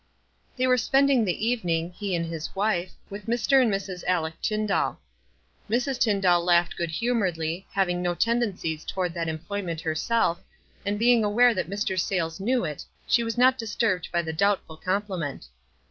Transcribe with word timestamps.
They 0.57 0.65
were 0.65 0.79
spending 0.79 1.23
the 1.25 1.47
evening, 1.47 1.91
he 1.91 2.15
and 2.15 2.25
his 2.25 2.55
wife, 2.55 2.91
with 3.11 3.27
Mr. 3.27 3.61
and 3.61 3.71
Mrs. 3.71 4.03
Aleck 4.07 4.41
Tyndall. 4.41 4.97
Mrs. 5.69 5.99
Tyndall 5.99 6.43
laughed 6.43 6.75
goocl 6.75 6.89
humoredly, 6.89 7.67
having 7.73 8.01
no 8.01 8.15
tendencies 8.15 8.83
toward 8.83 9.13
that 9.13 9.29
employment 9.29 9.81
herself, 9.81 10.41
and 10.87 10.97
being 10.97 11.23
aware 11.23 11.53
that 11.53 11.69
Mr. 11.69 11.99
Sayles 11.99 12.39
knew 12.39 12.65
it, 12.65 12.83
she 13.05 13.23
was 13.23 13.37
not 13.37 13.59
disturbed 13.59 14.09
by 14.11 14.23
ths 14.23 14.33
doubtful 14.37 14.75
compliment. 14.77 15.49